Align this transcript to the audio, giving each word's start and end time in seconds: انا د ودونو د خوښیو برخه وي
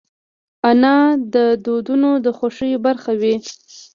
انا 0.69 0.97
د 1.33 1.35
ودونو 1.75 2.11
د 2.25 2.27
خوښیو 2.37 2.83
برخه 2.85 3.11
وي 3.21 3.35